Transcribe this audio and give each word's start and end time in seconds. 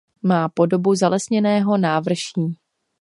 Má 0.23 0.49
podobu 0.49 0.95
zalesněného 0.95 1.77
návrší. 1.77 2.57